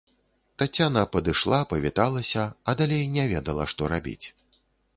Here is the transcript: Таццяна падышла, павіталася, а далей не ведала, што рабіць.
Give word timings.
Таццяна 0.61 1.03
падышла, 1.15 1.59
павіталася, 1.75 2.47
а 2.73 2.77
далей 2.81 3.05
не 3.19 3.29
ведала, 3.35 3.63
што 3.75 3.81
рабіць. 3.97 4.25